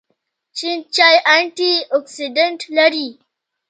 [0.57, 3.07] شین چای انټي اکسیډنټ لري